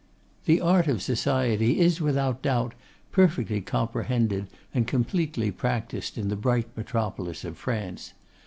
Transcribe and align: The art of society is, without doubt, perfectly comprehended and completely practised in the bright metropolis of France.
The 0.45 0.59
art 0.61 0.87
of 0.87 0.99
society 0.99 1.79
is, 1.79 2.01
without 2.01 2.41
doubt, 2.41 2.73
perfectly 3.11 3.61
comprehended 3.61 4.47
and 4.73 4.87
completely 4.87 5.51
practised 5.51 6.17
in 6.17 6.27
the 6.27 6.35
bright 6.35 6.65
metropolis 6.75 7.45
of 7.45 7.55
France. 7.55 8.13